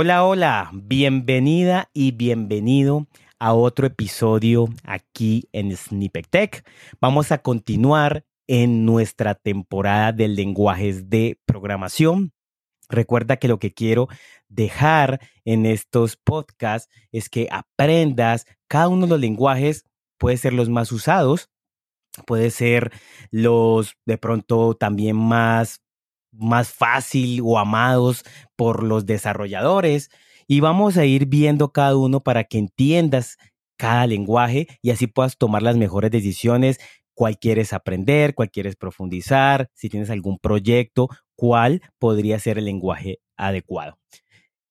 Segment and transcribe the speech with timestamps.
[0.00, 3.08] Hola, hola, bienvenida y bienvenido
[3.40, 6.64] a otro episodio aquí en Snippet Tech.
[7.00, 12.30] Vamos a continuar en nuestra temporada de lenguajes de programación.
[12.88, 14.06] Recuerda que lo que quiero
[14.48, 19.84] dejar en estos podcasts es que aprendas cada uno de los lenguajes,
[20.16, 21.50] puede ser los más usados,
[22.24, 22.92] puede ser
[23.32, 25.80] los de pronto también más
[26.32, 28.24] más fácil o amados
[28.56, 30.10] por los desarrolladores
[30.46, 33.36] y vamos a ir viendo cada uno para que entiendas
[33.76, 36.78] cada lenguaje y así puedas tomar las mejores decisiones,
[37.14, 43.20] cuál quieres aprender, cuál quieres profundizar, si tienes algún proyecto, cuál podría ser el lenguaje
[43.36, 43.98] adecuado.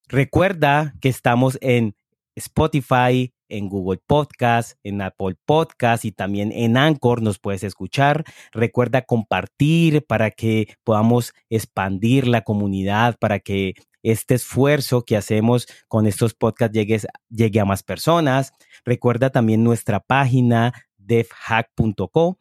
[0.08, 1.96] Recuerda que estamos en
[2.36, 8.24] Spotify, en Google Podcast, en Apple Podcast y también en Anchor nos puedes escuchar.
[8.52, 13.74] Recuerda compartir para que podamos expandir la comunidad, para que
[14.04, 18.54] este esfuerzo que hacemos con estos podcasts llegue, a más personas.
[18.86, 22.40] Recuerda también nuestra página devhack.co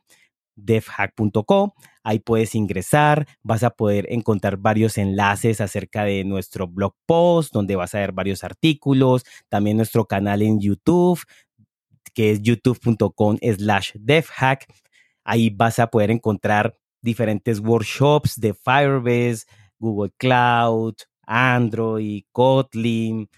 [0.57, 1.75] devhack.co.
[2.03, 7.77] Ahí puedes ingresar, vas a poder encontrar varios enlaces acerca de nuestro blog post, donde
[7.77, 11.21] vas a ver varios artículos, también nuestro canal en YouTube,
[12.15, 14.67] que es youtube.com slash devhack.
[15.25, 19.45] Ahí vas a poder encontrar diferentes workshops de Firebase,
[19.79, 20.95] Google Cloud,
[21.27, 23.29] Android, Kotlin,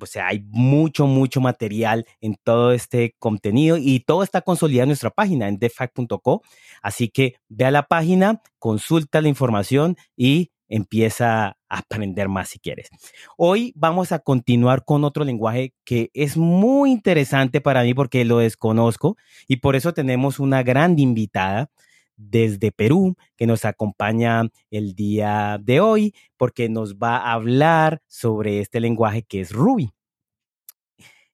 [0.00, 4.88] o sea, hay mucho, mucho material en todo este contenido y todo está consolidado en
[4.90, 6.42] nuestra página en defact.co.
[6.82, 12.58] Así que ve a la página, consulta la información y empieza a aprender más si
[12.58, 12.88] quieres.
[13.36, 18.38] Hoy vamos a continuar con otro lenguaje que es muy interesante para mí porque lo
[18.38, 21.70] desconozco y por eso tenemos una gran invitada
[22.18, 28.60] desde Perú que nos acompaña el día de hoy porque nos va a hablar sobre
[28.60, 29.92] este lenguaje que es Ruby.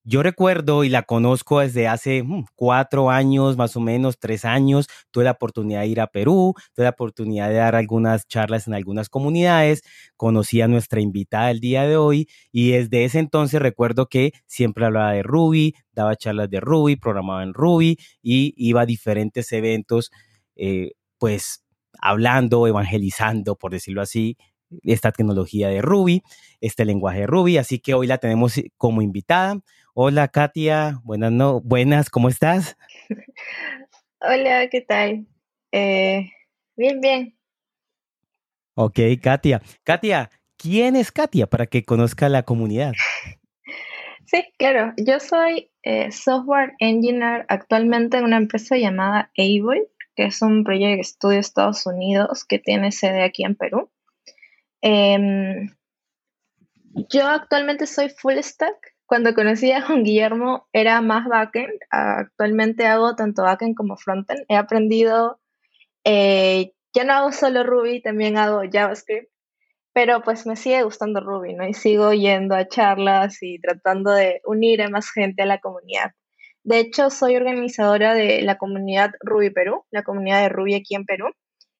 [0.06, 4.86] Yo recuerdo y la conozco desde hace mm, cuatro años, más o menos, tres años.
[5.10, 8.74] Tuve la oportunidad de ir a Perú, tuve la oportunidad de dar algunas charlas en
[8.74, 9.82] algunas comunidades.
[10.18, 14.84] Conocí a nuestra invitada el día de hoy y desde ese entonces recuerdo que siempre
[14.84, 20.10] hablaba de Ruby, daba charlas de Ruby, programaba en Ruby y iba a diferentes eventos
[20.56, 21.64] eh, pues
[22.00, 24.36] hablando, evangelizando, por decirlo así,
[24.82, 26.22] esta tecnología de Ruby,
[26.60, 27.58] este lenguaje de Ruby.
[27.58, 29.60] Así que hoy la tenemos como invitada.
[29.94, 32.76] Hola Katia, buenas, no, buenas, ¿cómo estás?
[34.20, 35.26] Hola, ¿qué tal?
[35.70, 36.30] Eh,
[36.76, 37.38] bien, bien.
[38.74, 39.62] Ok, Katia.
[39.84, 42.92] Katia, ¿quién es Katia para que conozca la comunidad?
[44.26, 44.94] Sí, claro.
[44.96, 50.96] Yo soy eh, software engineer actualmente en una empresa llamada Able que es un proyecto
[50.96, 53.90] de estudio de Estados Unidos que tiene sede aquí en Perú.
[54.80, 55.70] Em,
[57.10, 58.76] yo actualmente soy full stack.
[59.06, 61.78] Cuando conocí a Juan Guillermo era más backend.
[61.90, 64.44] Actualmente hago tanto backend como frontend.
[64.48, 65.40] He aprendido,
[66.04, 69.30] eh, ya no hago solo Ruby, también hago JavaScript.
[69.92, 71.66] Pero pues me sigue gustando Ruby, ¿no?
[71.66, 76.12] Y sigo yendo a charlas y tratando de unir a más gente a la comunidad.
[76.64, 81.04] De hecho, soy organizadora de la comunidad Ruby Perú, la comunidad de Ruby aquí en
[81.04, 81.30] Perú,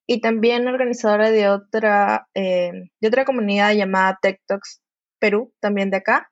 [0.07, 4.83] y también organizadora de otra, eh, de otra comunidad llamada Tech Talks
[5.19, 6.31] Perú, también de acá,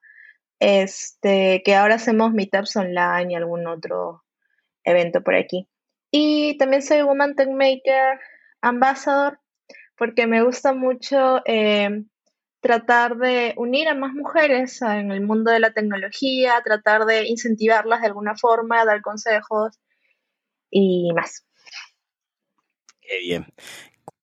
[0.59, 4.23] este, que ahora hacemos meetups online y algún otro
[4.83, 5.67] evento por aquí.
[6.11, 8.19] Y también soy Woman Tech Maker
[8.61, 9.39] Ambassador,
[9.97, 12.03] porque me gusta mucho eh,
[12.63, 18.01] tratar de unir a más mujeres en el mundo de la tecnología, tratar de incentivarlas
[18.01, 19.79] de alguna forma, dar consejos
[20.71, 21.45] y más.
[23.01, 23.45] Qué bien.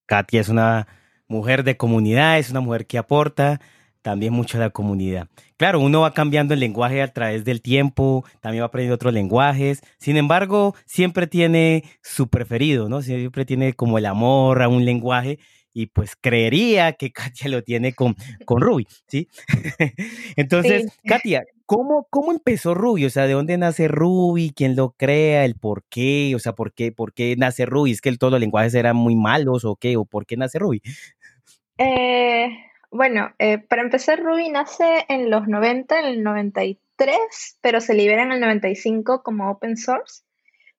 [0.06, 0.88] Katia es una
[1.28, 3.60] mujer de comunidad, es una mujer que aporta
[4.00, 5.28] también mucho a la comunidad.
[5.58, 9.82] Claro, uno va cambiando el lenguaje a través del tiempo, también va aprendiendo otros lenguajes.
[9.98, 13.02] Sin embargo, siempre tiene su preferido, ¿no?
[13.02, 15.38] Siempre tiene como el amor a un lenguaje
[15.72, 19.28] y pues creería que Katia lo tiene con, con Ruby, ¿sí?
[20.37, 23.05] Entonces, Katia, ¿cómo, ¿cómo empezó Ruby?
[23.05, 24.52] O sea, ¿de dónde nace Ruby?
[24.55, 25.44] ¿Quién lo crea?
[25.44, 26.32] ¿El por qué?
[26.34, 27.93] O sea, ¿por qué, por qué nace Ruby?
[27.93, 29.96] ¿Es que todos los lenguajes eran muy malos o qué?
[29.96, 30.82] ¿O por qué nace Ruby?
[31.78, 32.49] Eh,
[32.90, 37.19] bueno, eh, para empezar, Ruby nace en los 90, en el 93,
[37.61, 40.25] pero se libera en el 95 como open source.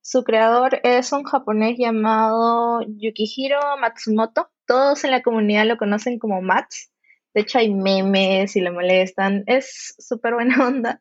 [0.01, 6.41] Su creador es un japonés llamado Yukihiro Matsumoto todos en la comunidad lo conocen como
[6.41, 6.91] Mats.
[7.33, 9.43] De hecho, hay memes y le molestan.
[9.47, 10.99] Es súper buena onda.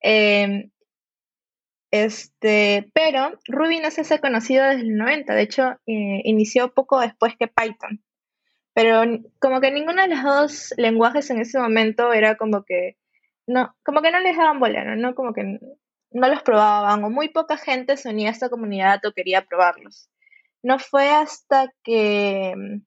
[0.00, 0.70] Em,
[1.90, 5.34] este, pero Ruby no se hace conocido desde el 90.
[5.34, 8.02] De hecho, eh, inició poco después que Python.
[8.74, 9.02] pero
[9.40, 12.96] como que ninguno de los dos lenguajes en ese momento era como que,
[13.46, 15.14] no, como que no les daban bola, ¿no?
[15.14, 15.58] Como que
[16.12, 20.10] no los probaban o muy poca gente se unía a esta comunidad o quería probarlos.
[20.62, 22.82] No fue hasta que mm,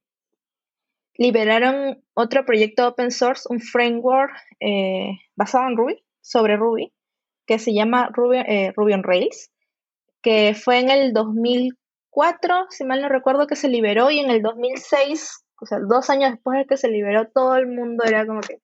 [1.18, 6.94] liberaron otro proyecto open source, un framework eh, basado en Ruby, sobre Ruby,
[7.46, 9.52] que se llama Ruby, eh, Ruby on Rails,
[10.22, 14.42] que fue en el 2004, si mal no recuerdo, que se liberó y en el
[14.42, 18.42] 2006, o sea, dos años después de que se liberó, todo el mundo era como
[18.42, 18.60] que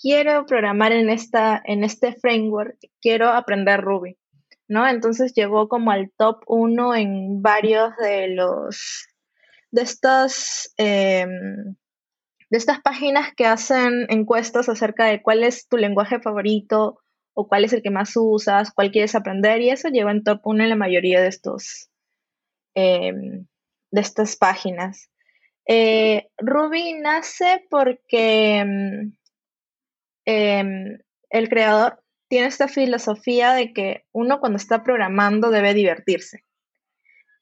[0.00, 4.18] quiero programar en, esta, en este framework, quiero aprender Ruby,
[4.68, 4.86] ¿no?
[4.88, 9.06] Entonces llegó como al top uno en varios de los,
[9.70, 11.76] de estas, em,
[12.54, 17.00] de estas páginas que hacen encuestas acerca de cuál es tu lenguaje favorito
[17.32, 20.40] o cuál es el que más usas, cuál quieres aprender, y eso lleva en top
[20.44, 21.90] 1 en la mayoría de estos
[22.76, 23.48] em,
[23.90, 25.10] de estas páginas.
[25.66, 29.16] Eh, Ruby nace porque em,
[30.24, 30.98] em,
[31.30, 36.44] el creador tiene esta filosofía de que uno cuando está programando debe divertirse.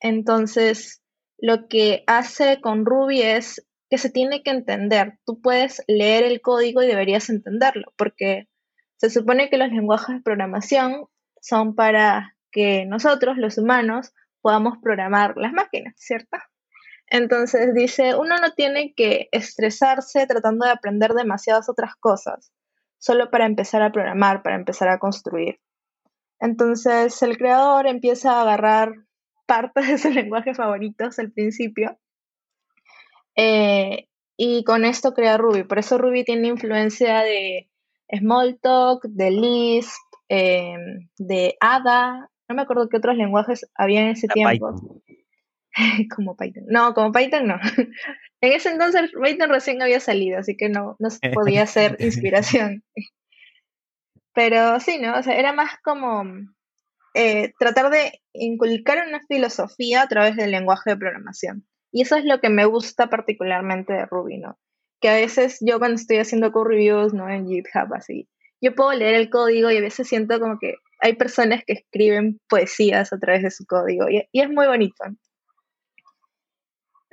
[0.01, 1.03] Entonces,
[1.37, 5.19] lo que hace con Ruby es que se tiene que entender.
[5.27, 8.49] Tú puedes leer el código y deberías entenderlo, porque
[8.97, 11.09] se supone que los lenguajes de programación
[11.43, 16.39] son para que nosotros, los humanos, podamos programar las máquinas, ¿cierto?
[17.07, 22.51] Entonces dice, uno no tiene que estresarse tratando de aprender demasiadas otras cosas,
[22.97, 25.61] solo para empezar a programar, para empezar a construir.
[26.41, 28.95] Entonces el creador empieza a agarrar
[29.45, 31.99] partes de sus lenguajes favoritos al principio
[33.37, 35.65] eh, y con esto crea Ruby.
[35.65, 37.71] Por eso Ruby tiene influencia de
[38.17, 44.29] Smalltalk, de Lisp, em, de Ada, no me acuerdo qué otros lenguajes había en ese
[44.29, 44.75] tiempo.
[46.17, 46.65] como Python.
[46.69, 47.57] No, como Python no.
[48.41, 52.85] en ese entonces Python recién había salido, así que no, no podía ser inspiración.
[54.35, 55.19] Pero sí, ¿no?
[55.19, 56.25] O sea, era más como
[57.15, 61.67] eh, tratar de inculcar una filosofía a través del lenguaje de programación.
[61.93, 64.59] Y eso es lo que me gusta particularmente de Ruby, ¿no?
[65.03, 67.29] que a veces yo cuando estoy haciendo code reviews, ¿no?
[67.29, 68.29] En GitHub, así,
[68.61, 72.41] yo puedo leer el código y a veces siento como que hay personas que escriben
[72.49, 75.05] poesías a través de su código y, y es muy bonito.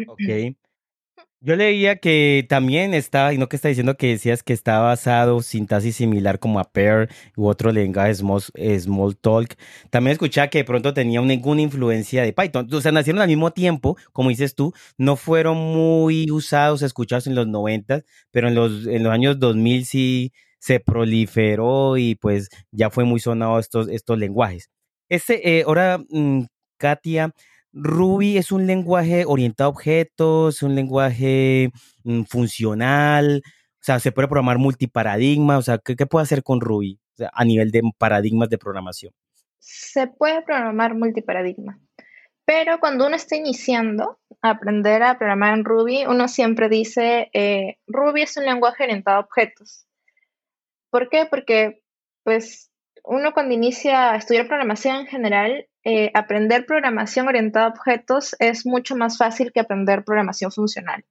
[0.07, 0.55] Ok.
[1.41, 5.41] Yo leía que también estaba, y no que está diciendo que decías que está basado
[5.41, 7.07] sintaxis similar como a Pair
[7.37, 9.55] u otro lenguaje Small, Talk.
[9.89, 12.67] También escuchaba que de pronto tenía ninguna influencia de Python.
[12.73, 17.35] O sea, nacieron al mismo tiempo, como dices tú, no fueron muy usados, escuchados en
[17.35, 18.01] los 90,
[18.31, 23.21] pero en los, en los años 2000 sí se proliferó y pues ya fue muy
[23.21, 24.69] sonado estos, estos lenguajes.
[25.07, 26.41] Este, eh, ahora, mm,
[26.77, 27.33] Katia,
[27.71, 31.71] Ruby es un lenguaje orientado a objetos, un lenguaje
[32.03, 36.99] mm, funcional, o sea, se puede programar multiparadigma, o sea, ¿qué, puede hacer con Ruby
[37.33, 39.13] a nivel de paradigmas de programación?
[39.59, 41.79] Se puede programar multiparadigma,
[42.45, 47.77] pero cuando uno está iniciando a aprender a programar en Ruby, uno siempre dice, eh,
[47.87, 49.85] Ruby es un lenguaje orientado a objetos.
[50.89, 51.27] ¿Por qué?
[51.29, 51.83] Porque,
[52.23, 52.71] pues,
[53.03, 58.63] uno cuando inicia a estudiar programación en general, eh, aprender programación orientada a objetos es
[58.63, 61.03] mucho más fácil que aprender programación funcional.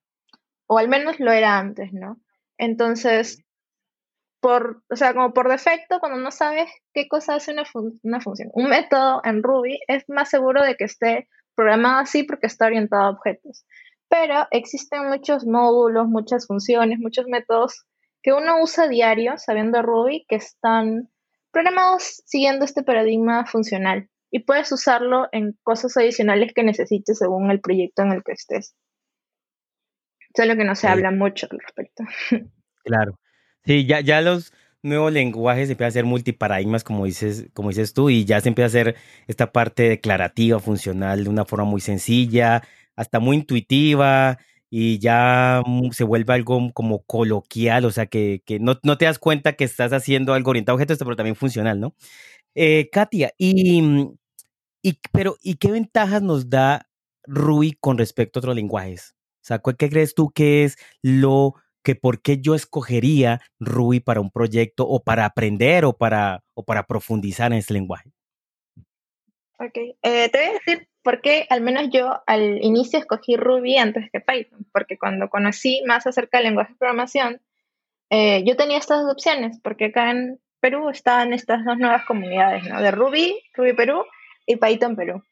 [0.68, 2.20] O al menos lo era antes, ¿no?
[2.58, 3.42] Entonces,
[4.38, 7.64] por, o sea, como por defecto, cuando no sabes qué cosa hace una,
[8.04, 12.46] una función, un método en Ruby es más seguro de que esté programado así porque
[12.46, 13.66] está orientado a objetos.
[14.08, 17.84] Pero existen muchos módulos, muchas funciones, muchos métodos
[18.22, 21.10] que uno usa diario sabiendo Ruby que están
[21.50, 27.60] programados siguiendo este paradigma funcional y puedes usarlo en cosas adicionales que necesites según el
[27.60, 28.74] proyecto en el que estés.
[30.36, 32.04] Solo que no se habla mucho al respecto.
[32.84, 33.18] Claro.
[33.66, 37.92] Sí, ya, ya los nuevos lenguajes se empiezan a hacer multiparadigmas, como dices, como dices
[37.92, 41.82] tú, y ya se empieza a hacer esta parte declarativa, funcional, de una forma muy
[41.82, 42.62] sencilla,
[42.96, 44.38] hasta muy intuitiva,
[44.70, 49.18] y ya se vuelve algo como coloquial, o sea, que, que no, no, te das
[49.18, 51.94] cuenta que estás haciendo algo orientado a objetos, pero también funcional, ¿no?
[52.54, 54.08] Eh, Katia, y,
[54.82, 56.88] y, pero, ¿y qué ventajas nos da
[57.24, 59.14] Ruby con respecto a otros lenguajes?
[59.42, 64.20] O sea, ¿qué crees tú que es lo que por qué yo escogería Ruby para
[64.20, 68.10] un proyecto o para aprender o para, o para profundizar en este lenguaje?
[69.60, 73.76] Ok, eh, te voy a decir por qué al menos yo al inicio escogí Ruby
[73.76, 77.40] antes que Python, porque cuando conocí más acerca del lenguaje de programación,
[78.10, 82.64] eh, yo tenía estas dos opciones, porque acá en, Perú están estas dos nuevas comunidades,
[82.64, 82.80] ¿no?
[82.80, 84.04] De Ruby, Ruby Perú
[84.46, 85.22] y Python Perú.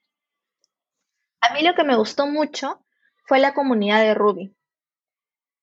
[1.41, 2.85] A mí lo que me gustó mucho
[3.27, 4.57] fue la comunidad de Ruby.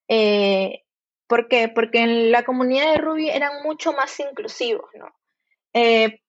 [0.08, 0.84] Eh,
[1.27, 1.70] ¿Por qué?
[1.70, 5.08] Porque en la comunidad de Ruby eran mucho más inclusivos, ¿no?
[5.74, 6.20] Eh,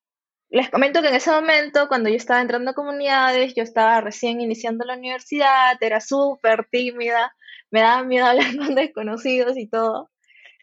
[0.50, 4.40] les comento que en ese momento, cuando yo estaba entrando a comunidades, yo estaba recién
[4.40, 7.34] iniciando la universidad, era súper tímida,
[7.70, 10.10] me daba miedo hablar con desconocidos y todo.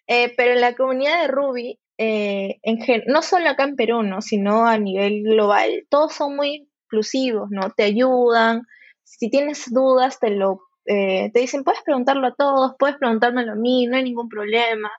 [0.07, 4.21] Eh, pero en la comunidad de Ruby, eh, en no solo acá en Perú, ¿no?
[4.21, 7.69] sino a nivel global, todos son muy inclusivos, ¿no?
[7.77, 8.63] Te ayudan,
[9.03, 13.55] si tienes dudas, te lo eh, te dicen, puedes preguntarlo a todos, puedes preguntármelo a
[13.55, 14.89] mí, no hay ningún problema.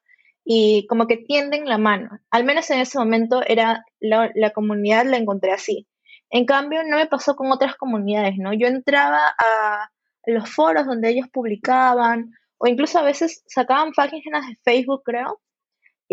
[0.44, 2.08] Y como que tienden la mano.
[2.30, 5.88] Al menos en ese momento era la, comunidad la encontré así.
[6.30, 8.52] En cambio, no me pasó con otras comunidades, ¿no?
[8.52, 9.90] Yo entraba a
[10.26, 15.40] los foros donde ellos publicaban, o incluso a veces sacaban páginas de Facebook, creo,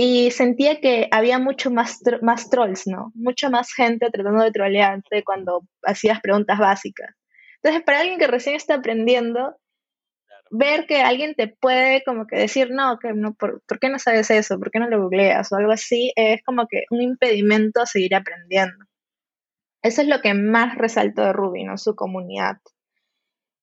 [0.02, 3.12] y sentía que había mucho más, más trolls, ¿no?
[3.16, 7.14] Mucha más gente tratando de trolearte cuando hacías preguntas básicas.
[7.56, 9.58] Entonces, para alguien que recién está aprendiendo,
[10.52, 14.32] ver que alguien te puede como que decir, no, que no, ¿por, qué no sabes
[14.32, 14.58] eso?
[14.58, 15.52] ¿Por qué no lo googleas?
[15.52, 18.86] O algo así, es como que un impedimento a seguir aprendiendo.
[19.82, 21.78] Eso es lo que más resaltó de Ruby, ¿no?
[21.78, 22.60] Su comunidad.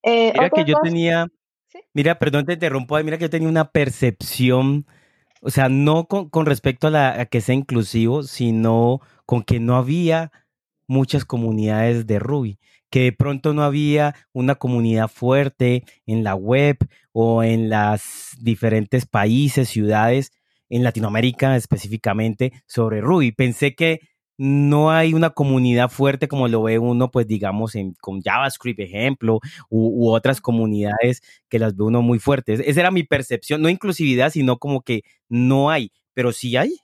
[0.03, 1.25] Eh, mira que yo tenía,
[1.95, 4.85] mira, perdón te interrumpo, mira que yo tenía una percepción,
[5.41, 9.75] o sea, no con, con respecto a, la, que sea inclusivo, sino con que no
[9.75, 10.31] había
[10.87, 16.77] muchas comunidades de Ruby que de pronto no había una comunidad fuerte en la web
[17.11, 20.31] o en las diferentes países, ciudades,
[20.69, 23.31] en Latinoamérica específicamente, sobre Ruby.
[23.31, 24.01] Pensé que
[24.37, 29.39] no hay una comunidad fuerte como lo ve uno, pues digamos, en, con JavaScript, ejemplo,
[29.69, 32.61] u, otras comunidades que las ve uno muy fuertes.
[32.63, 36.77] Esa era mi percepción, no inclusividad, sino como que no hay, pero sí hay.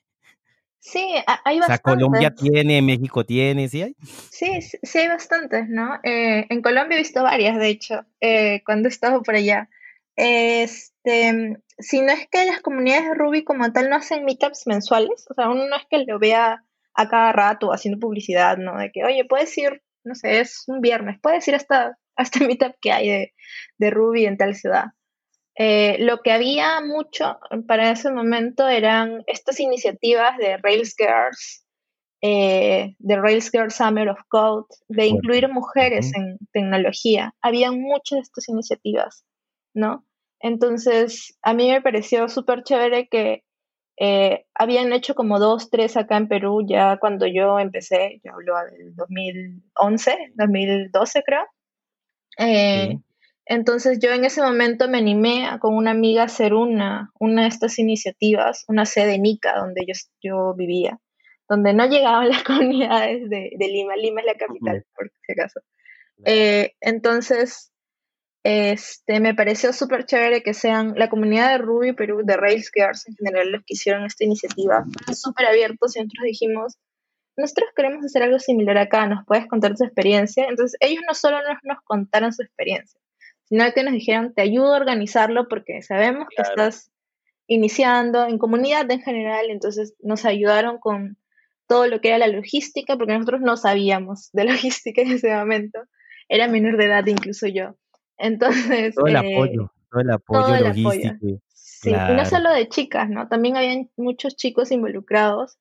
[0.80, 1.00] Sí,
[1.46, 1.64] hay bastantes.
[1.64, 3.96] O sea, Colombia tiene, México tiene, ¿sí hay?
[4.30, 6.00] Sí, sí hay bastantes, ¿no?
[6.04, 9.70] Eh, en Colombia he visto varias, de hecho, eh, cuando he estado por allá.
[10.16, 15.26] Este, si no es que las comunidades de Ruby como tal no hacen meetups mensuales,
[15.30, 16.64] o sea, uno no es que lo vea
[16.96, 18.78] a cada rato haciendo publicidad, ¿no?
[18.78, 22.76] De que, oye, puedes ir, no sé, es un viernes, puedes ir hasta, hasta meetup
[22.82, 23.34] que hay de,
[23.78, 24.86] de Ruby en tal ciudad.
[25.56, 31.66] Eh, lo que había mucho para ese momento eran estas iniciativas de Rails Girls,
[32.22, 37.36] eh, de Rails Girls Summer of Code, de incluir mujeres en tecnología.
[37.42, 39.26] Había muchas de estas iniciativas,
[39.76, 40.06] ¿no?
[40.40, 43.44] Entonces, a mí me pareció súper chévere que
[44.06, 48.56] eh, habían hecho como dos, tres acá en Perú ya cuando yo empecé, yo hablo
[48.72, 51.46] del 2011, 2012 creo.
[53.46, 57.48] Entonces yo en ese momento me animé con una amiga a hacer una, una de
[57.50, 61.00] estas iniciativas, una sede NICA donde yo, yo vivía,
[61.50, 63.96] donde no llegaban las comunidades de, Lima.
[63.96, 65.60] Lima es la capital, por si acaso.
[66.26, 67.73] Eh, entonces,
[68.44, 73.08] este, me pareció súper chévere que sean la comunidad de Ruby Perú, de Rails Girls
[73.08, 74.84] en general, los que hicieron esta iniciativa.
[75.14, 76.78] súper abiertos y nosotros dijimos,
[77.38, 80.46] nosotros queremos hacer algo similar acá, ¿nos puedes contar tu experiencia?
[80.48, 83.00] Entonces, ellos no solo nos, nos contaron su experiencia,
[83.46, 86.92] sino que nos dijeron, te ayudo a organizarlo porque sabemos que estás
[87.48, 91.18] iniciando en comunidad en general, entonces nos ayudaron con
[91.68, 95.80] todo lo que era la logística, porque nosotros no sabíamos de logística en ese momento,
[96.28, 97.78] era menor de edad incluso yo.
[98.24, 98.96] Entonces...
[98.96, 101.42] Todo el eh, apoyo, todo el apoyo logístico.
[101.54, 103.28] Sí, y no solo de chicas, ¿no?
[103.28, 105.58] También habían muchos chicos involucrados,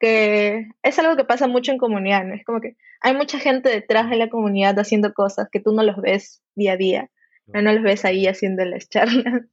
[0.00, 2.34] que es algo que pasa mucho en comunidad, ¿no?
[2.34, 5.82] Es como que hay mucha gente detrás de la comunidad haciendo cosas que tú no
[5.82, 7.10] los ves día a día
[7.52, 9.24] no los ves ahí haciendo las charlas,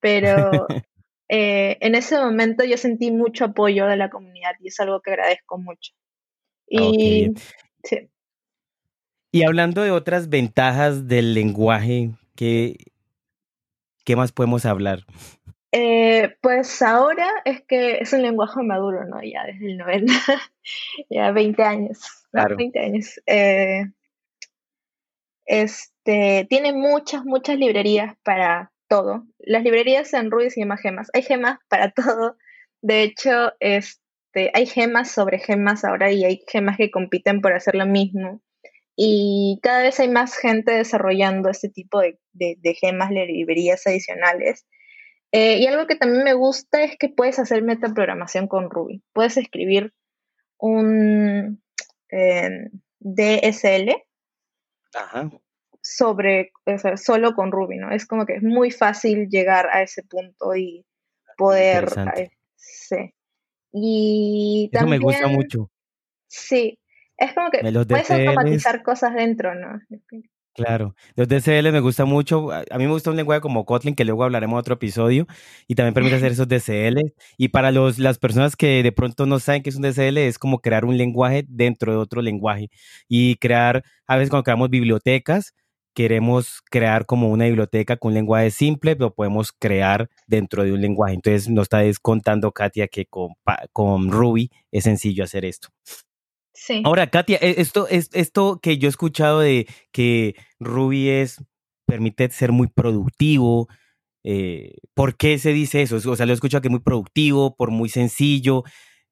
[0.00, 0.66] pero
[1.28, 5.10] eh, en ese momento yo sentí mucho apoyo de la comunidad y es algo que
[5.10, 5.92] agradezco mucho.
[6.66, 7.32] Y,
[9.32, 12.76] y hablando de otras ventajas del lenguaje, ¿qué,
[14.04, 15.00] qué más podemos hablar?
[15.72, 19.22] Eh, pues ahora es que es un lenguaje maduro, ¿no?
[19.22, 20.12] Ya desde el 90,
[21.10, 21.98] ya 20 años.
[22.30, 22.56] Claro.
[22.56, 23.20] 20 años.
[23.24, 23.86] Eh,
[25.46, 29.24] este, tiene muchas, muchas librerías para todo.
[29.38, 31.08] Las librerías en Ruby se llaman gemas.
[31.14, 32.36] Hay gemas para todo.
[32.82, 37.76] De hecho, este, hay gemas sobre gemas ahora y hay gemas que compiten por hacer
[37.76, 38.42] lo mismo.
[39.04, 42.18] Y cada vez hay más gente desarrollando este tipo de,
[42.80, 44.64] gemas, de librerías adicionales.
[45.32, 49.02] Eh, y algo que también me gusta es que puedes hacer metaprogramación con Ruby.
[49.12, 49.92] Puedes escribir
[50.56, 51.60] un
[52.10, 53.90] eh, DSL
[55.80, 56.52] sobre,
[56.94, 57.90] solo con Ruby, ¿no?
[57.90, 60.86] Es como que es muy fácil llegar a ese punto y
[61.36, 61.88] poder...
[62.54, 63.12] sí.
[63.72, 65.72] Y Eso me gusta mucho.
[66.28, 66.78] Sí,
[67.16, 69.80] es como que puedes automatizar cosas dentro, ¿no?
[70.54, 72.52] Claro, los DCL me gusta mucho.
[72.52, 75.26] A mí me gusta un lenguaje como Kotlin, que luego hablaremos en otro episodio,
[75.66, 77.14] y también permite hacer esos DCL.
[77.38, 80.38] Y para los, las personas que de pronto no saben qué es un DCL, es
[80.38, 82.70] como crear un lenguaje dentro de otro lenguaje.
[83.08, 85.54] Y crear, a veces cuando creamos bibliotecas,
[85.94, 90.82] queremos crear como una biblioteca con un lenguaje simple, pero podemos crear dentro de un
[90.82, 91.14] lenguaje.
[91.14, 93.30] Entonces nos está contando Katia que con,
[93.72, 95.68] con Ruby es sencillo hacer esto.
[96.84, 101.42] Ahora, Katia, e, esto, esto que yo he escuchado de que Ruby es,
[101.86, 103.68] permite ser muy productivo,
[104.24, 105.96] eh, ¿por qué se dice eso?
[105.96, 108.64] O sea, lo he escuchado que es muy productivo, por muy sencillo.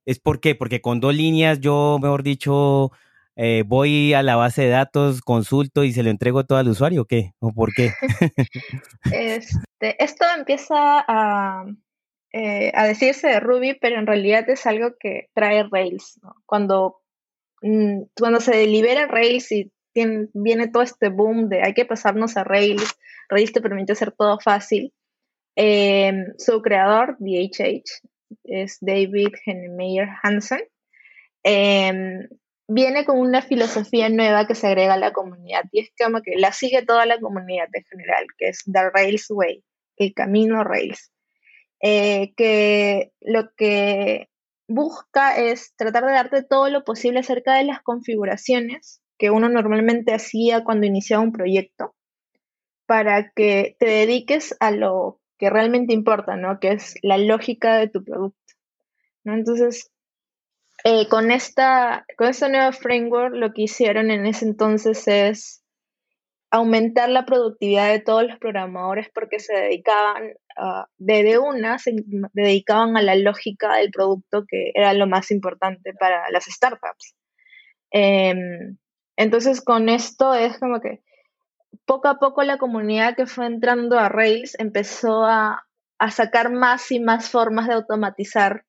[0.07, 0.55] ¿Es por qué?
[0.55, 2.91] Porque con dos líneas yo, mejor dicho,
[3.37, 7.03] eh, voy a la base de datos, consulto y se lo entrego todo al usuario,
[7.03, 7.33] ¿o qué?
[7.41, 7.93] ¿O por qué?
[9.13, 11.65] este, esto empieza a,
[12.33, 16.21] eh, a decirse de Ruby, pero en realidad es algo que trae Rails.
[16.47, 17.00] Cuando
[17.63, 22.45] Mm, cuando se libera Rails y viene todo este boom de hay que pasarnos a
[22.45, 22.97] Rails,
[23.29, 24.93] Rails te permite hacer todo fácil.
[25.57, 28.03] Em, su creador, DHH,
[28.45, 30.63] es David Hennemeyer Hansen,
[31.43, 32.29] em,
[32.69, 36.37] viene con una filosofía nueva que se agrega a la comunidad y es como que
[36.37, 39.65] la sigue toda la comunidad en general, que es The Rails Way,
[39.97, 41.11] el camino Rails.
[41.83, 44.30] Eh, que lo que
[44.71, 50.15] busca es tratar de darte todo lo posible acerca de las configuraciones que uno normalmente
[50.15, 51.95] hacía cuando iniciaba un proyecto
[52.87, 56.61] para que te dediques a lo que realmente importa, ¿no?
[56.61, 58.39] Que es la lógica de tu producto.
[59.25, 59.35] ¿no?
[59.35, 59.91] Entonces,
[60.85, 65.65] eh, con, esta, con esta nueva framework, lo que hicieron en ese entonces es
[66.51, 70.35] aumentar la productividad de todos los programadores porque se dedicaban,
[70.99, 71.95] desde una, se
[72.33, 77.15] dedicaban a la lógica del producto que era lo más importante para las startups.
[77.91, 78.77] Em,
[79.17, 81.03] entonces con esto es como que
[81.85, 85.65] poco a poco la comunidad que fue entrando a Rails empezó a,
[86.11, 88.65] sacar más y más formas de automatizar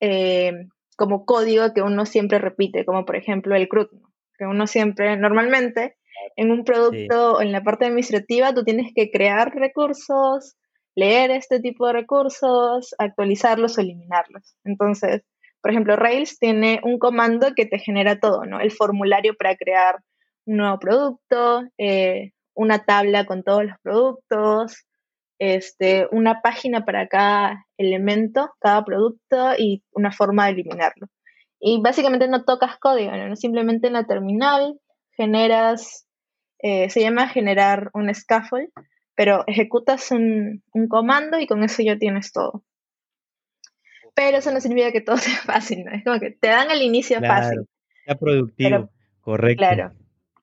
[0.00, 3.88] em, como código que uno siempre repite, como por ejemplo el CRUD,
[4.36, 5.96] que uno siempre, normalmente,
[6.36, 10.56] en un producto, en la parte administrativa, tú tienes que crear recursos,
[10.94, 14.56] leer este tipo de recursos, actualizarlos o eliminarlos.
[14.64, 15.22] Entonces,
[15.60, 18.60] por ejemplo, Rails tiene un comando que te genera todo, ¿no?
[18.60, 19.96] El formulario para crear
[20.46, 24.84] un nuevo producto, eh, una tabla con todos los productos,
[25.38, 31.08] este, una página para cada elemento, cada producto y una forma de eliminarlo.
[31.58, 33.34] Y básicamente no tocas código, ¿no?
[33.36, 34.78] Simplemente en la terminal
[35.16, 36.06] generas
[36.58, 38.68] eh, se llama generar un scaffold,
[39.14, 42.64] pero ejecutas un, comando y con eso ya tienes todo.
[44.14, 45.92] Pero eso no significa que todo sea fácil, ¿no?
[45.92, 47.66] Es como que te dan el inicio fácil.
[48.04, 49.58] Sea productivo, correcto.
[49.58, 49.92] Claro.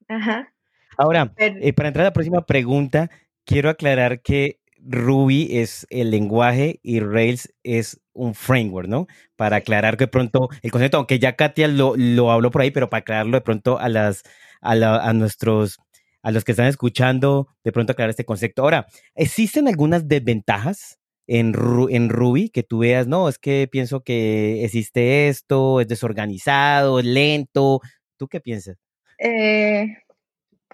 [0.08, 0.54] Ajá.
[0.98, 3.10] Ahora, eh, para entrar a la próxima pregunta,
[3.46, 9.08] quiero aclarar que Ruby es el lenguaje y Rails es un framework, ¿no?
[9.36, 12.90] Para aclarar que pronto el concepto, aunque ya Katia lo, lo habló por ahí, pero
[12.90, 14.24] para aclararlo de pronto a las
[14.62, 15.80] a, a nuestros
[16.24, 18.62] a los que están escuchando de pronto aclarar este concepto.
[18.64, 25.30] Ahora, ¿existen algunas desventajas en, Ruby que tú veas, no, es que pienso que existe
[25.30, 27.80] esto, es desorganizado, es lento?
[28.18, 28.78] ¿Tú qué piensas?
[29.18, 29.98] Eh,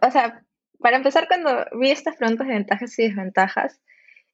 [0.01, 0.43] o sea,
[0.79, 3.79] para empezar, cuando vi estas preguntas de ventajas y desventajas,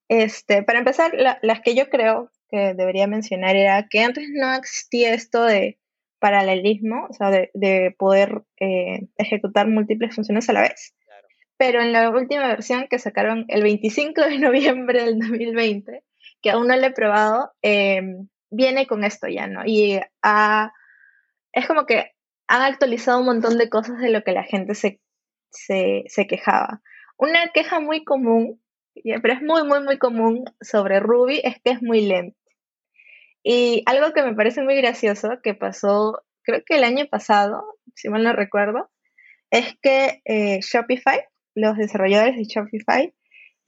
[0.08, 5.14] este, para empezar, las que yo creo que debería mencionar era que antes no existía
[5.14, 5.80] esto de
[6.20, 10.94] paralelismo, o sea, de, poder eh, ejecutar múltiples funciones a la vez
[11.58, 16.04] pero en la última versión que sacaron el 25 de noviembre del 2020,
[16.42, 19.62] que aún no le he probado, em, viene con esto ya, ¿no?
[19.66, 20.00] Y
[21.54, 22.12] es como que
[22.48, 25.00] han actualizado un montón de cosas de lo que la gente se,
[25.50, 26.82] se, quejaba.
[27.18, 28.62] Una queja muy común,
[28.94, 32.38] pero es muy, muy, muy común sobre Ruby, es que es muy lento.
[33.44, 37.64] Y algo que me parece muy gracioso que pasó, creo que el año pasado,
[37.96, 38.90] si mal no recuerdo,
[39.50, 41.22] es que eh, Shopify
[41.56, 43.14] los desarrolladores de Shopify,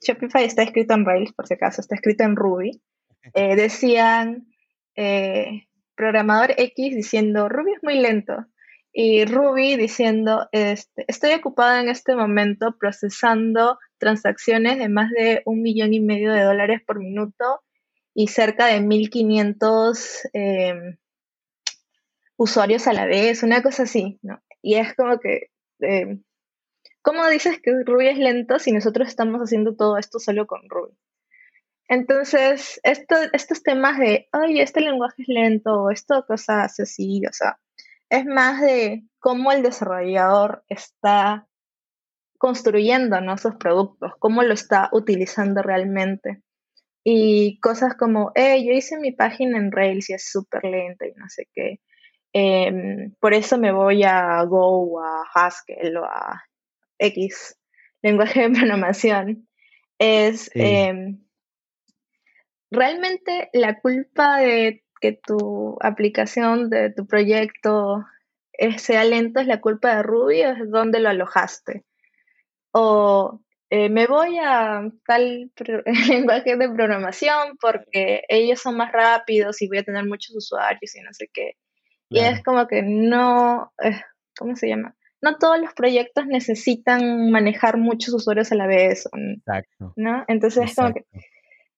[0.01, 2.81] Shopify está escrito en Rails, por si acaso, está escrito en Ruby,
[3.33, 4.47] eh, decían
[4.95, 8.45] eh, programador X diciendo Ruby es muy lento
[8.91, 15.61] y Ruby diciendo este, estoy ocupado en este momento procesando transacciones de más de un
[15.61, 17.61] millón y medio de dólares por minuto
[18.13, 20.97] y cerca de 1500 em,
[22.37, 24.41] usuarios a la vez, una cosa así, ¿no?
[24.61, 26.23] Y es como que em,
[27.05, 30.97] ¿Cómo dices que Ruby es lento si nosotros estamos haciendo todo esto solo con Ruby?
[31.87, 37.59] Entonces, estos temas de, ay, este lenguaje es lento, o esto cosas así, o sea,
[38.09, 41.47] es más de cómo el desarrollador está
[42.39, 43.37] construyendo ¿no?
[43.37, 46.41] sus productos, cómo lo está utilizando realmente.
[47.03, 51.11] Y cosas como, hey, yo hice mi página en Rails y es súper lenta y
[51.11, 51.81] no sé qué.
[52.33, 56.41] Em, por eso me voy a Go, a Haskell o a
[56.99, 57.57] X
[58.05, 59.47] lenguaje de programación.
[59.97, 61.25] Es em,
[62.69, 68.05] realmente la culpa de que tu aplicación, de tu proyecto
[68.77, 71.83] sea lento, es la culpa de Ruby o es donde lo alojaste.
[72.71, 75.51] O eh, me voy a tal
[76.07, 81.01] lenguaje de programación porque ellos son más rápidos y voy a tener muchos usuarios y
[81.01, 81.57] no sé qué.
[82.07, 83.99] Y es como que no, eh,
[84.37, 84.95] ¿cómo se llama?
[85.21, 89.07] No todos los proyectos necesitan manejar muchos usuarios a la vez.
[89.13, 89.93] Exacto.
[89.95, 90.23] ¿no?
[90.27, 91.05] Entonces es como que...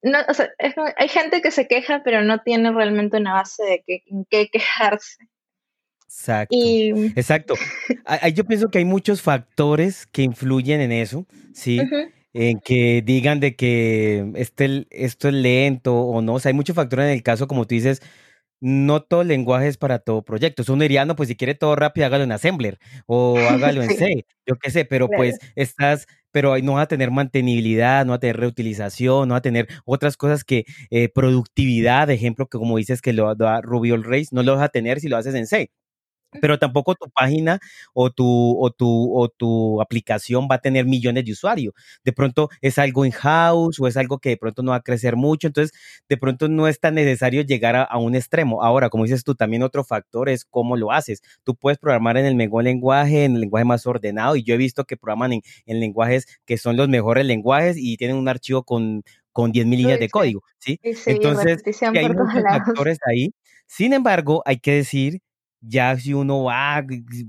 [0.04, 0.50] No, o sea,
[0.98, 4.48] hay gente que se queja, pero no tiene realmente una base de que, en qué
[4.48, 5.28] quejarse.
[6.06, 6.56] Exacto.
[7.16, 7.56] Exacto.
[8.34, 11.82] Yo pienso que hay muchos factores que influyen en eso, ¿sí?
[12.34, 16.36] En que digan de que este, esto es lento o no.
[16.36, 18.02] O sea, hay muchos factores en el caso, como tú dices,
[18.60, 20.64] no todo el lenguaje es para todo proyecto.
[20.72, 23.38] Uno diría, no, pues si quiere todo rápido, hágalo en Assembler o
[23.78, 28.06] hágalo en C, yo qué sé, pero pues estás, pero no va a tener mantenibilidad,
[28.06, 32.16] no va a tener reutilización, no va a tener otras cosas que eh, productividad, de
[32.16, 35.00] ejemplo, que como dices que lo da Ruby on Rails, no lo vas a tener
[35.00, 35.70] si lo haces en C
[36.42, 37.60] pero tampoco tu página
[37.94, 38.26] o tu,
[38.60, 41.74] o, tu, o tu aplicación va a tener millones de usuarios.
[42.04, 45.16] De pronto es algo in-house o es algo que de pronto no va a crecer
[45.16, 45.78] mucho, entonces
[46.10, 48.64] de pronto no es tan necesario llegar a, un extremo.
[48.64, 51.22] Ahora, como dices tú, también otro factor es cómo lo haces.
[51.44, 54.58] Tú puedes programar en el mejor lenguaje, en el lenguaje más ordenado, y yo he
[54.58, 58.64] visto que programan en, en lenguajes que son los mejores lenguajes y tienen un archivo
[58.64, 60.80] con, con 10.000 líneas de código, ¿sí?
[60.82, 63.34] Entonces, hay muchos factores ahí.
[63.68, 65.22] Sin embargo, hay que decir
[65.62, 66.84] ya si uno va,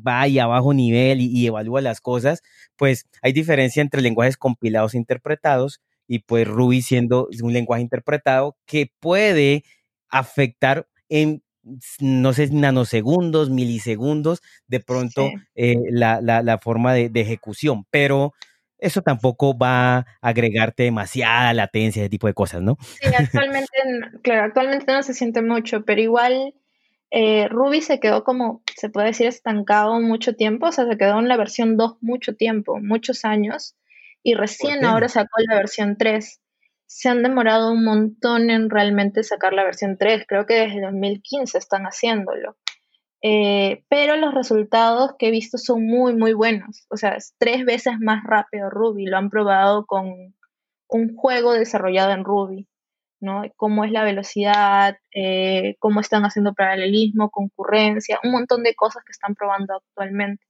[0.06, 2.42] va y a bajo nivel y, evalúa las cosas,
[2.76, 8.56] pues hay diferencia entre lenguajes compilados e interpretados y pues Ruby siendo un lenguaje interpretado
[8.66, 9.64] que puede
[10.08, 11.42] afectar en,
[12.00, 18.32] no sé, nanosegundos, milisegundos, de pronto eh, la, la, la, forma de, de, ejecución, pero
[18.78, 22.78] eso tampoco va a agregarte demasiada latencia, ese tipo de cosas, ¿no?
[22.80, 23.68] Sí, actualmente,
[24.22, 26.54] claro, actualmente no se siente mucho, pero igual
[27.10, 31.18] eh, Ruby se quedó como, se puede decir, estancado mucho tiempo, o sea, se quedó
[31.18, 33.76] en la versión 2 mucho tiempo, muchos años,
[34.22, 36.40] y recién ahora sacó la versión 3.
[36.86, 41.58] Se han demorado un montón en realmente sacar la versión 3, creo que desde 2015
[41.58, 42.56] están haciéndolo.
[43.22, 46.86] Eh, pero los resultados que he visto son muy, muy buenos.
[46.88, 49.06] O sea, es tres veces más rápido Ruby.
[49.06, 50.34] Lo han probado con
[50.88, 52.68] un juego desarrollado en Ruby.
[53.20, 53.42] ¿No?
[53.56, 59.12] Cómo es la velocidad, eh, cómo están haciendo paralelismo, concurrencia, un montón de cosas que
[59.12, 60.44] están probando actualmente.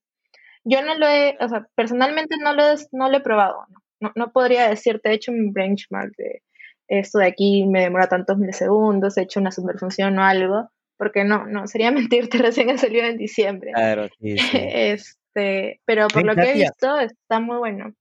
[0.65, 3.65] Yo no lo he, o sea, personalmente no lo, he, no lo he probado,
[4.01, 4.13] ¿no?
[4.15, 6.43] No, podría decirte, he hecho un benchmark de
[6.89, 11.47] esto de aquí me demora tantos milisegundos, he hecho una superfunción o algo, porque no,
[11.47, 11.91] no, sería
[12.31, 13.73] mentirte, recién ha salido en diciembre.
[13.75, 17.95] Claro, sí, Este, pero por lo que he visto, está muy bueno.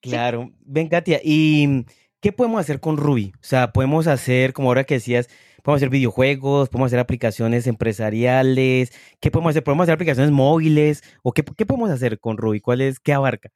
[0.00, 1.84] Claro, ven Katia, y
[2.22, 3.32] ¿qué podemos hacer con Ruby?
[3.34, 5.28] O sea, podemos hacer, como ahora que decías,
[5.62, 9.64] podemos hacer videojuegos, podemos hacer aplicaciones empresariales, ¿qué podemos hacer?
[9.64, 11.02] ¿Podemos hacer aplicaciones móviles?
[11.22, 12.60] ¿O qué, podemos hacer con Ruby?
[12.60, 13.50] ¿Cuál es, qué abarca?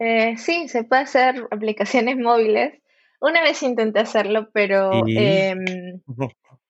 [0.00, 2.74] Eh, sí, se puede hacer aplicaciones móviles.
[3.20, 5.64] Una vez intenté hacerlo, pero em,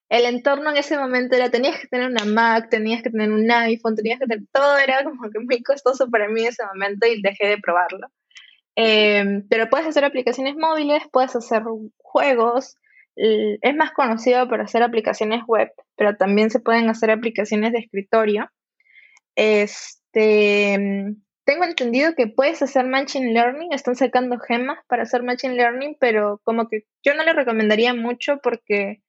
[0.09, 3.49] el entorno en ese momento era, tenías que tener una Mac, tenías que tener un
[3.49, 7.07] iPhone, tenías que tener todo, era como que muy costoso para mí en ese momento
[7.07, 8.07] y dejé de probarlo.
[8.75, 11.63] Em, pero puedes hacer aplicaciones móviles, puedes hacer
[11.97, 12.77] juegos.
[13.15, 18.49] Es más conocido por hacer aplicaciones web, pero también se pueden hacer aplicaciones de escritorio.
[19.35, 25.97] Este, tengo entendido que puedes hacer Machine Learning, están sacando gemas para hacer Machine Learning,
[25.99, 29.01] pero como que yo no le recomendaría mucho porque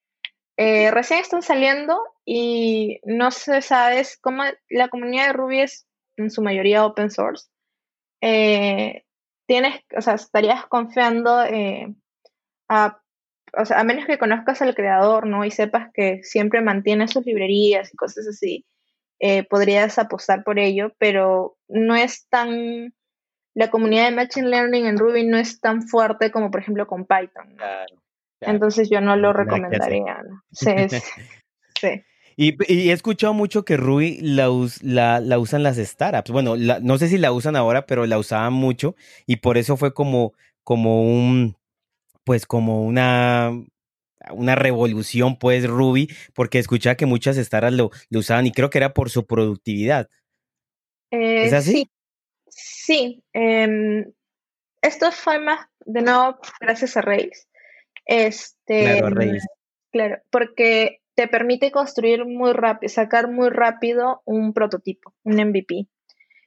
[0.56, 6.30] eh, recién están saliendo y no se sabe cómo la comunidad de Ruby es en
[6.30, 7.48] su mayoría open source.
[8.20, 9.03] Eh,
[9.46, 11.94] tienes, o sea, estarías confiando eh,
[12.68, 13.00] a,
[13.56, 15.44] o sea, a menos que conozcas al creador, ¿no?
[15.44, 18.66] Y sepas que siempre mantiene sus librerías y cosas así,
[19.20, 22.94] eh, podrías apostar por ello, pero no es tan,
[23.54, 27.06] la comunidad de Machine Learning en Ruby no es tan fuerte como, por ejemplo, con
[27.06, 27.54] Python.
[27.56, 27.94] Claro,
[28.40, 30.22] Entonces yo no lo recomendaría.
[30.52, 30.74] Sí,
[31.80, 32.04] sí.
[32.36, 36.30] Y, he escuchado mucho que Ruby la, la, usan las startups.
[36.30, 39.94] Bueno, no sé si la usan ahora, pero la usaban mucho y por eso fue
[39.94, 41.56] como, como un,
[42.24, 43.52] pues como una,
[44.30, 48.94] una revolución, pues Ruby, porque escuchaba que muchas startups lo, usaban y creo que era
[48.94, 50.08] por su productividad.
[51.10, 51.90] ¿Es eh, así?
[52.48, 54.04] sí, em,
[54.82, 57.48] esto fue más, de nuevo, gracias a Rails.
[58.04, 59.46] Este, claro, Rails.
[59.90, 65.88] Claro, porque te permite construir muy rápido, sacar muy rápido un prototipo, un MVP.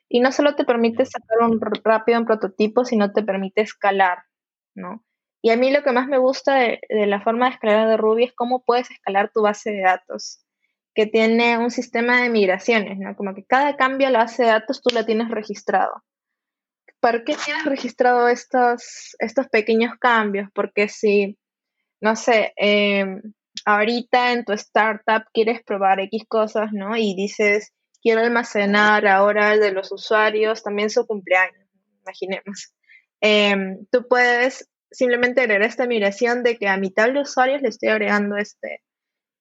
[0.10, 4.19] Y no solo te permite sacar un rápido un prototipo, sino te permite escalar,
[4.75, 5.03] ¿no?
[5.41, 8.25] Y a mí lo que más me gusta de, la forma de escalar de Ruby
[8.25, 10.43] es cómo puedes escalar tu base de datos,
[10.93, 13.15] que tiene un sistema de migraciones, ¿no?
[13.15, 16.03] Como que cada cambio a la base de datos tú la tienes registrado.
[16.99, 20.49] ¿Por qué tienes registrado estos, estos pequeños cambios?
[20.53, 21.38] Porque si,
[22.01, 23.21] no sé, em,
[23.67, 26.95] ahorita en tu startup quieres probar X cosas, ¿no?
[26.95, 31.67] Y dices, quiero almacenar ahora de los usuarios también su cumpleaños,
[32.01, 32.73] imaginemos.
[33.19, 37.67] Em, tú puedes simplemente agregar esta migración de que a mi tabla de usuarios le
[37.67, 38.84] estoy agregando este,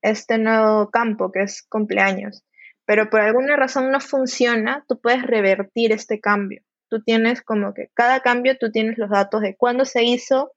[0.02, 2.42] este nuevo campo que es cumpleaños.
[2.84, 6.62] Pero por alguna razón no funciona, tú puedes revertir este cambio.
[6.88, 10.50] Tú tienes como que cada cambio tú tienes los datos de cuándo se hizo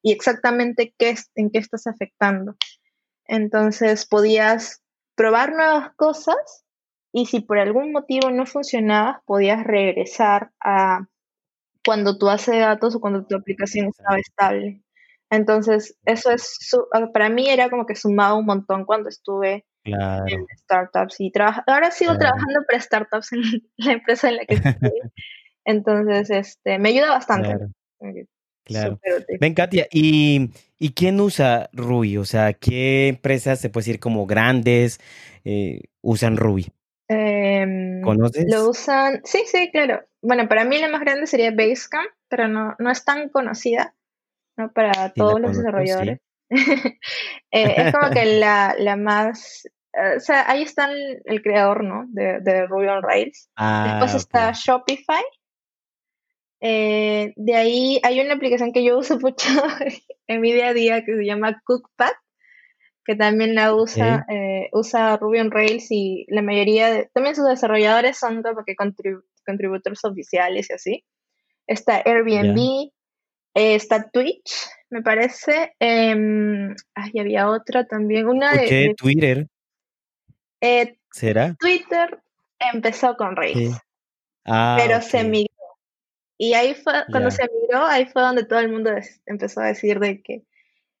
[0.00, 2.54] y exactamente qué, en qué estás afectando.
[3.28, 4.82] Entonces podías
[5.14, 6.64] probar nuevas cosas
[7.12, 11.06] y si por algún motivo no funcionaba, podías regresar a
[11.84, 14.82] cuando tu base de datos o cuando tu aplicación estaba estable.
[15.30, 16.58] Entonces, eso es,
[16.92, 21.32] ah, para mí era como que sumaba un montón cuando estuve en startups y
[21.66, 23.42] ahora sigo trabajando para startups en
[23.76, 24.72] la empresa en la que estoy.
[25.64, 27.48] Entonces, este, me ayuda bastante.
[27.48, 28.26] Claro.
[29.40, 30.50] Ven, Katia, ¿y,
[30.94, 32.16] quién usa Ruby?
[32.16, 35.00] O sea, ¿qué empresas, se puede decir, como grandes,
[35.44, 36.66] eh, usan Ruby?
[37.08, 38.46] Em, ¿Conoces?
[38.48, 40.04] Lo usan, sí, sí, claro.
[40.22, 43.94] Bueno, para mí la más grande sería Basecamp, pero no, no es tan conocida,
[44.56, 44.72] ¿no?
[44.72, 46.20] Para todos los desarrolladores.
[47.50, 49.68] Eh, es como que la, la más,
[50.16, 50.88] o sea, ahí está
[51.24, 52.04] el, creador, ¿no?
[52.08, 53.50] De, de, Ruby on Rails.
[53.56, 55.24] Ah, Después está Shopify,
[56.68, 59.48] eh, de ahí hay una aplicación que yo uso mucho
[60.26, 62.12] en mi día a día que se llama Cookpad,
[63.04, 67.46] que también la usa, eh, usa Ruby on Rails y la mayoría de, también sus
[67.46, 71.04] desarrolladores son como que contributores oficiales y así.
[71.68, 72.90] Está Airbnb,
[73.54, 75.72] eh, está Twitch, me parece.
[75.78, 76.16] Eh,
[76.94, 79.46] había otra también, una de, Twitter.
[81.12, 81.54] ¿Será?
[81.60, 82.20] Twitter
[82.58, 83.78] empezó con Rails.
[84.44, 85.45] Ah, pero se migró
[86.38, 88.90] y ahí fue, cuando se miró, ahí fue donde todo el mundo
[89.26, 90.44] empezó a decir de que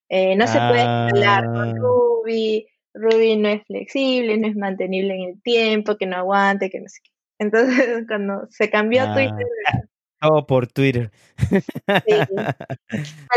[0.08, 1.74] eh, no se puede instalar con ah.
[1.76, 6.80] Ruby, Ruby no es flexible, no es mantenible en el tiempo, que no aguante, que
[6.80, 7.10] no sé qué.
[7.38, 9.46] Entonces, cuando se cambió a Twitter...
[10.18, 11.10] Todo por Twitter.
[11.36, 11.60] Sí.
[11.86, 12.54] Pero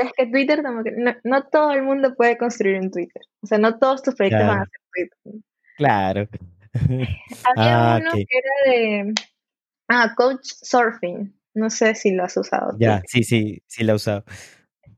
[0.08, 3.22] es que Twitter, que no, todo el mundo puede construir un Twitter.
[3.44, 5.42] O sea, no todos tus proyectos van a ser Twitter.
[5.76, 6.28] Claro.
[6.74, 7.16] Había
[7.96, 9.14] ah, uno que era de...
[9.90, 11.38] Ah, Coach Surfing.
[11.60, 12.78] No sé si lo has usado.
[12.80, 14.24] Ya, sí, sí, sí lo he usado.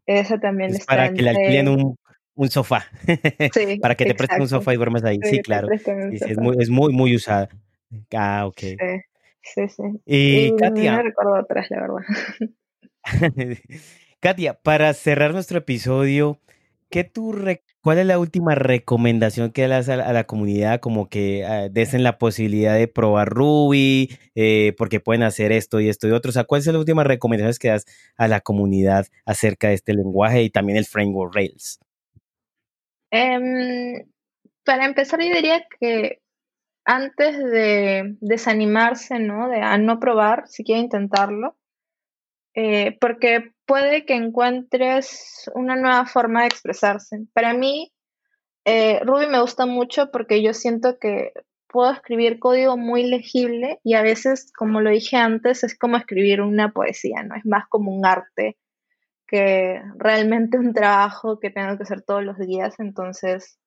[0.05, 1.95] Eso también es Para que le alquilen un,
[2.35, 2.85] un sofá.
[3.53, 5.19] Sí, para que te presten un sofá y duermas ahí.
[5.23, 5.67] Sí, claro.
[5.71, 7.49] es, muy, es muy, muy usada.
[8.13, 8.59] Ah, ok.
[8.59, 8.77] Sí,
[9.41, 9.67] sí.
[9.69, 9.83] sí.
[10.05, 10.97] Y, Katia.
[10.97, 12.03] No recuerdo otras, la verdad.
[14.19, 16.39] Katia, para cerrar nuestro episodio,
[16.91, 17.33] ¿qué tú
[17.81, 20.79] ¿Cuál es la última recomendación que le das a la, comunidad?
[20.79, 25.89] Como que uh, desen la posibilidad de probar Ruby, eh, porque pueden hacer esto y
[25.89, 26.29] esto y otro.
[26.29, 27.85] O sea, ¿cuáles son las últimas recomendaciones que das
[28.17, 31.79] a la comunidad acerca de este lenguaje y también el framework Rails?
[33.09, 34.05] Em,
[34.63, 36.19] para empezar, yo diría que
[36.85, 39.49] antes de desanimarse, ¿no?
[39.49, 41.57] De no probar, si quiere intentarlo,
[42.53, 47.25] eh, porque puede que encuentres una nueva forma de expresarse.
[47.31, 47.93] Para mí,
[48.65, 51.31] eh, Ruby me gusta mucho porque yo siento que
[51.67, 56.41] puedo escribir código muy legible y a veces, como lo dije antes, es como escribir
[56.41, 57.33] una poesía, ¿no?
[57.33, 58.57] Es más como un arte
[59.25, 62.77] que realmente un trabajo que tengo que hacer todos los días.
[62.77, 63.57] Entonces,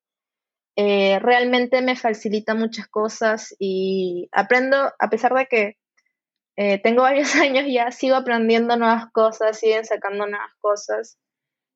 [0.77, 5.79] eh, realmente me facilita muchas cosas y aprendo, a pesar de que
[6.57, 11.19] eh, tengo varios años ya, sigo aprendiendo nuevas cosas, siguen sacando nuevas cosas.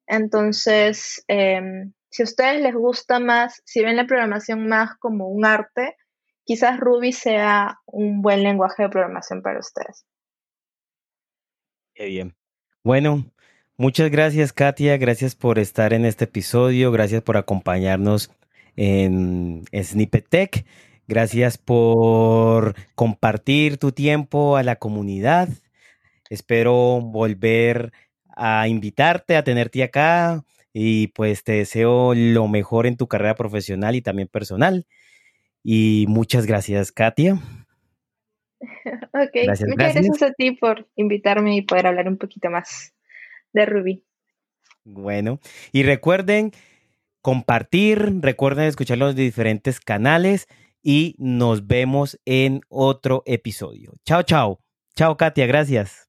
[0.06, 5.44] Entonces, em, si a ustedes les gusta más, si ven la programación más como un
[5.44, 5.96] arte,
[6.44, 10.06] quizás Ruby sea un buen lenguaje de programación para ustedes.
[11.94, 12.34] Qué bien.
[12.82, 13.30] Bueno,
[13.76, 18.30] muchas gracias Katia, gracias por estar en este episodio, gracias por acompañarnos
[18.76, 20.64] en Snippet Tech.
[21.08, 25.48] Gracias por compartir tu tiempo a la comunidad.
[26.28, 27.92] Espero volver
[28.36, 30.44] a invitarte, a tenerte acá
[30.74, 34.86] y pues te deseo lo mejor en tu carrera profesional y también personal.
[35.64, 37.40] Y muchas gracias, Katia.
[39.12, 40.04] Ok, gracias, muchas gracias.
[40.04, 42.94] gracias a ti por invitarme y poder hablar un poquito más
[43.52, 44.04] de Ruby.
[44.84, 45.40] Bueno,
[45.72, 46.52] y recuerden
[47.22, 50.48] compartir, recuerden escuchar los diferentes canales
[50.88, 53.92] y nos vemos en otro episodio.
[54.06, 54.60] Chao, chao.
[54.96, 55.46] Chao, Katia.
[55.46, 56.08] Gracias.